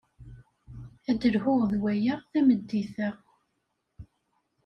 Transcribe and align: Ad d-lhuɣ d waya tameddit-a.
Ad 1.09 1.17
d-lhuɣ 1.21 1.61
d 1.71 1.73
waya 1.81 2.15
tameddit-a. 2.31 3.09